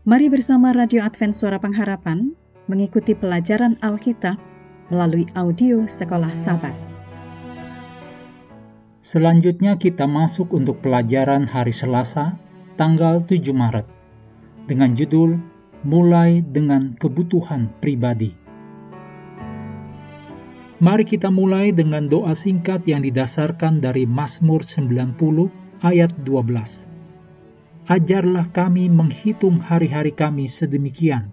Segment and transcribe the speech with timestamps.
[0.00, 2.32] Mari bersama Radio Advent Suara Pengharapan
[2.72, 4.40] mengikuti pelajaran Alkitab
[4.88, 6.72] melalui audio Sekolah Sabat.
[9.04, 12.40] Selanjutnya kita masuk untuk pelajaran hari Selasa,
[12.80, 13.84] tanggal 7 Maret,
[14.64, 15.36] dengan judul
[15.84, 18.32] Mulai dengan Kebutuhan Pribadi.
[20.80, 25.12] Mari kita mulai dengan doa singkat yang didasarkan dari Mazmur 90
[25.84, 26.99] ayat 12.
[27.88, 31.32] Ajarlah kami menghitung hari-hari kami sedemikian,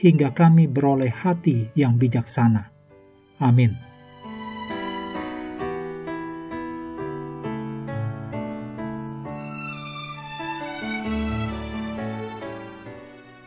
[0.00, 2.72] hingga kami beroleh hati yang bijaksana.
[3.42, 3.92] Amin.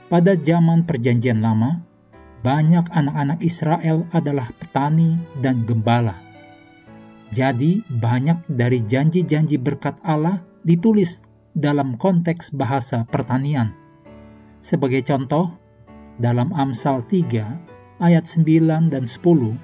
[0.06, 1.82] Pada zaman Perjanjian Lama,
[2.46, 6.22] banyak anak-anak Israel adalah petani dan gembala.
[7.34, 11.20] Jadi, banyak dari janji-janji berkat Allah ditulis
[11.56, 13.72] dalam konteks bahasa pertanian.
[14.60, 15.56] Sebagai contoh,
[16.20, 19.56] dalam Amsal 3 ayat 9 dan 10,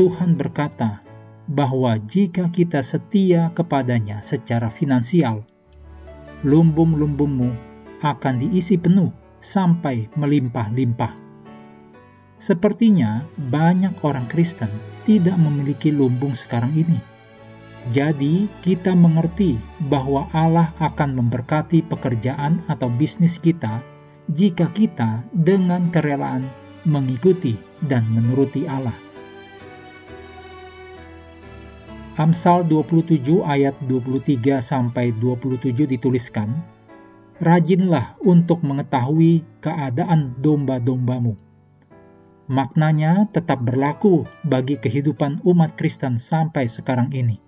[0.00, 1.04] Tuhan berkata
[1.44, 5.44] bahwa jika kita setia kepadanya secara finansial,
[6.40, 7.52] lumbung-lumbungmu
[8.00, 11.12] akan diisi penuh sampai melimpah-limpah.
[12.38, 14.70] Sepertinya banyak orang Kristen
[15.04, 17.17] tidak memiliki lumbung sekarang ini.
[17.88, 19.56] Jadi, kita mengerti
[19.88, 23.80] bahwa Allah akan memberkati pekerjaan atau bisnis kita
[24.28, 26.44] jika kita dengan kerelaan
[26.84, 28.92] mengikuti dan menuruti Allah.
[32.18, 36.60] Amsal 27 ayat 23 sampai 27 dituliskan,
[37.38, 41.48] Rajinlah untuk mengetahui keadaan domba-dombamu
[42.48, 47.47] maknanya tetap berlaku bagi kehidupan umat Kristen sampai sekarang ini.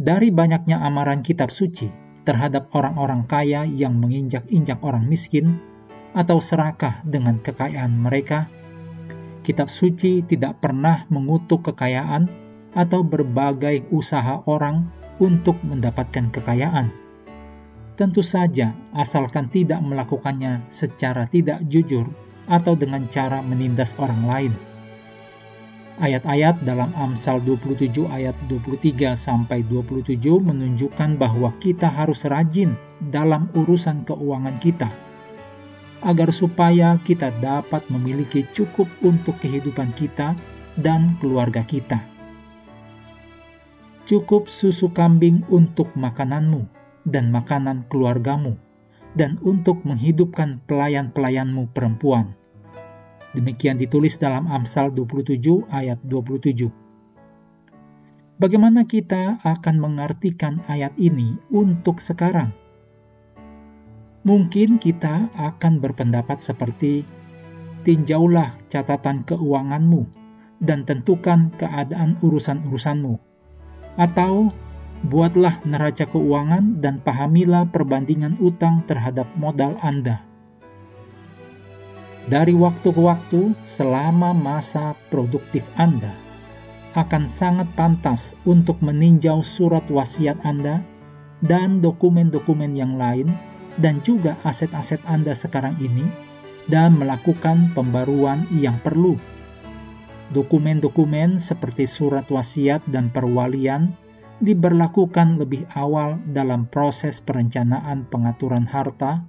[0.00, 1.92] Dari banyaknya amaran kitab suci
[2.24, 5.60] terhadap orang-orang kaya yang menginjak-injak orang miskin
[6.16, 8.48] atau serakah dengan kekayaan mereka,
[9.44, 12.32] kitab suci tidak pernah mengutuk kekayaan
[12.72, 14.88] atau berbagai usaha orang
[15.20, 17.10] untuk mendapatkan kekayaan
[18.00, 22.08] Tentu saja, asalkan tidak melakukannya secara tidak jujur
[22.48, 24.52] atau dengan cara menindas orang lain.
[26.00, 32.72] Ayat-ayat dalam Amsal 27 ayat 23 sampai 27 menunjukkan bahwa kita harus rajin
[33.04, 34.88] dalam urusan keuangan kita
[36.00, 40.32] agar supaya kita dapat memiliki cukup untuk kehidupan kita
[40.80, 42.00] dan keluarga kita.
[44.08, 46.64] Cukup susu kambing untuk makananmu
[47.04, 48.56] dan makanan keluargamu,
[49.12, 52.39] dan untuk menghidupkan pelayan-pelayanmu perempuan.
[53.30, 56.66] Demikian ditulis dalam Amsal 27 ayat 27.
[58.40, 62.50] Bagaimana kita akan mengartikan ayat ini untuk sekarang?
[64.26, 67.04] Mungkin kita akan berpendapat seperti
[67.86, 70.02] tinjaulah catatan keuanganmu
[70.60, 73.14] dan tentukan keadaan urusan-urusanmu.
[73.96, 74.52] Atau
[75.00, 80.20] Buatlah neraca keuangan dan pahamilah perbandingan utang terhadap modal Anda.
[82.28, 86.12] Dari waktu ke waktu, selama masa produktif Anda,
[86.92, 90.84] akan sangat pantas untuk meninjau surat wasiat Anda
[91.40, 93.32] dan dokumen-dokumen yang lain,
[93.80, 96.04] dan juga aset-aset Anda sekarang ini,
[96.68, 99.16] dan melakukan pembaruan yang perlu.
[100.30, 103.96] Dokumen-dokumen seperti surat wasiat dan perwalian
[104.38, 109.26] diberlakukan lebih awal dalam proses perencanaan pengaturan harta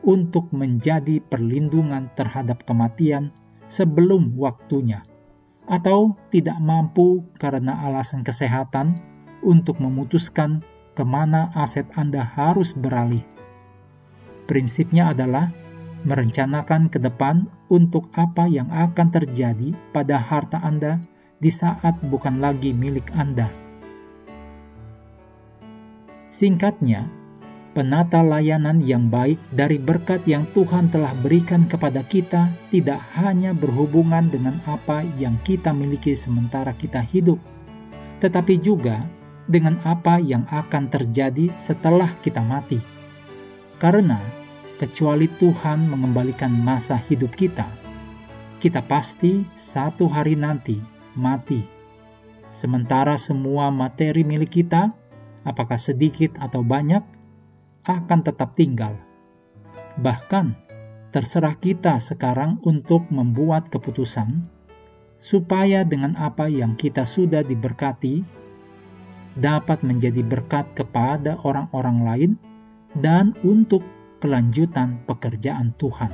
[0.00, 3.32] untuk menjadi perlindungan terhadap kematian
[3.68, 5.04] sebelum waktunya,
[5.68, 8.98] atau tidak mampu karena alasan kesehatan
[9.44, 10.64] untuk memutuskan
[10.96, 13.22] ke mana aset Anda harus beralih.
[14.48, 15.54] Prinsipnya adalah
[16.02, 21.04] merencanakan ke depan untuk apa yang akan terjadi pada harta Anda
[21.38, 23.60] di saat bukan lagi milik Anda
[26.30, 27.10] Singkatnya,
[27.70, 34.26] penata layanan yang baik dari berkat yang Tuhan telah berikan kepada kita tidak hanya berhubungan
[34.26, 37.38] dengan apa yang kita miliki sementara kita hidup,
[38.18, 39.06] tetapi juga
[39.46, 42.82] dengan apa yang akan terjadi setelah kita mati.
[43.78, 44.18] Karena
[44.76, 47.70] kecuali Tuhan mengembalikan masa hidup kita,
[48.58, 50.78] kita pasti satu hari nanti
[51.14, 51.64] mati.
[52.50, 54.90] Sementara semua materi milik kita
[55.46, 57.19] apakah sedikit atau banyak,
[57.98, 58.94] akan tetap tinggal.
[59.98, 60.54] Bahkan,
[61.10, 64.46] terserah kita sekarang untuk membuat keputusan,
[65.18, 68.22] supaya dengan apa yang kita sudah diberkati,
[69.34, 72.32] dapat menjadi berkat kepada orang-orang lain
[72.98, 73.82] dan untuk
[74.22, 76.12] kelanjutan pekerjaan Tuhan.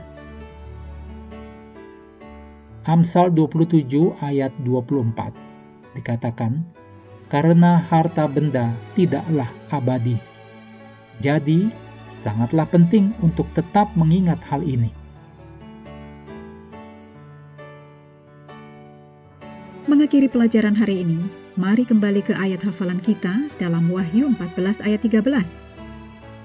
[2.87, 6.63] Amsal 27 ayat 24 dikatakan,
[7.27, 10.36] karena harta benda tidaklah abadi.
[11.17, 11.73] Jadi,
[12.05, 14.93] sangatlah penting untuk tetap mengingat hal ini.
[19.87, 21.19] Mengakhiri pelajaran hari ini,
[21.55, 25.57] mari kembali ke ayat hafalan kita dalam Wahyu 14 ayat 13.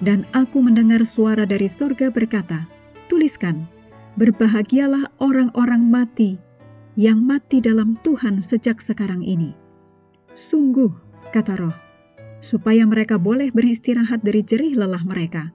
[0.02, 2.70] Dan aku mendengar suara dari sorga berkata,
[3.10, 3.68] Tuliskan,
[4.16, 6.40] berbahagialah orang-orang mati
[6.96, 9.58] yang mati dalam Tuhan sejak sekarang ini.
[10.38, 10.92] Sungguh,
[11.36, 11.76] kata roh,
[12.42, 15.54] supaya mereka boleh beristirahat dari jerih lelah mereka,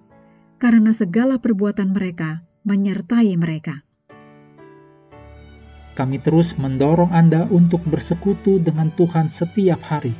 [0.62, 3.82] karena segala perbuatan mereka menyertai mereka.
[5.98, 10.14] Kami terus mendorong Anda untuk bersekutu dengan Tuhan setiap hari,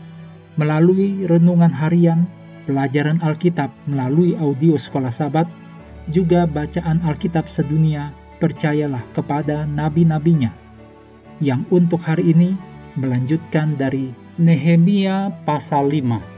[0.59, 2.27] melalui renungan harian
[2.67, 5.47] pelajaran Alkitab melalui audio sekolah sabat,
[6.11, 8.11] juga bacaan Alkitab sedunia,
[8.43, 10.51] percayalah kepada nabi-nabinya,
[11.39, 12.57] yang untuk hari ini
[12.97, 14.11] melanjutkan dari
[14.41, 16.36] Nehemia pasal 5.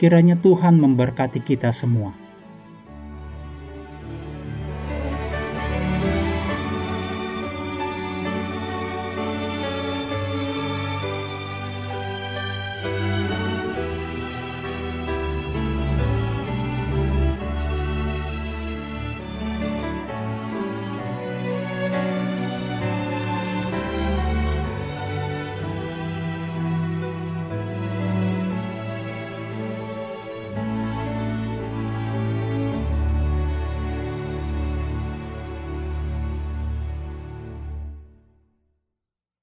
[0.00, 2.16] Kiranya Tuhan memberkati kita semua.